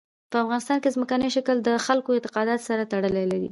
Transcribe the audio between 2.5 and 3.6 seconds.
سره تړاو لري.